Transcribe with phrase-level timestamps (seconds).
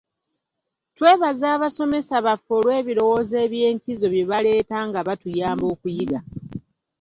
[0.97, 6.19] Twebaza abasomesa baffe olw'ebirowoozo eby'enkizo bye baleeta nga batuyamba okuyiga.